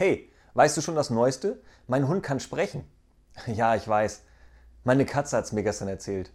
[0.00, 1.60] Hey, weißt du schon das Neueste?
[1.86, 2.84] Mein Hund kann sprechen.
[3.46, 4.22] Ja, ich weiß.
[4.82, 6.32] Meine Katze hat's mir gestern erzählt.